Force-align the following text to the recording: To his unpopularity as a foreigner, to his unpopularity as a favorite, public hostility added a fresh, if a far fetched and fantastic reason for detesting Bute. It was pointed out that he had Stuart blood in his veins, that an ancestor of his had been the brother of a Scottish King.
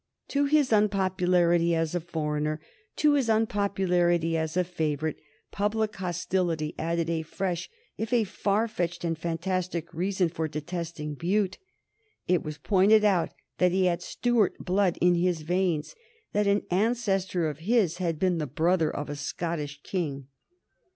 To 0.29 0.45
his 0.45 0.73
unpopularity 0.73 1.75
as 1.75 1.93
a 1.93 1.99
foreigner, 1.99 2.59
to 2.95 3.13
his 3.13 3.29
unpopularity 3.29 4.35
as 4.35 4.57
a 4.57 4.63
favorite, 4.63 5.19
public 5.51 5.95
hostility 5.97 6.73
added 6.79 7.07
a 7.07 7.21
fresh, 7.21 7.69
if 7.99 8.11
a 8.11 8.23
far 8.23 8.67
fetched 8.67 9.03
and 9.03 9.15
fantastic 9.15 9.93
reason 9.93 10.27
for 10.27 10.47
detesting 10.47 11.13
Bute. 11.13 11.59
It 12.27 12.41
was 12.41 12.57
pointed 12.57 13.03
out 13.05 13.29
that 13.59 13.71
he 13.73 13.85
had 13.85 14.01
Stuart 14.01 14.57
blood 14.57 14.97
in 15.01 15.13
his 15.13 15.41
veins, 15.41 15.93
that 16.33 16.47
an 16.47 16.63
ancestor 16.71 17.47
of 17.47 17.59
his 17.59 17.97
had 17.99 18.17
been 18.17 18.39
the 18.39 18.47
brother 18.47 18.89
of 18.89 19.07
a 19.07 19.15
Scottish 19.15 19.81
King. 19.83 20.29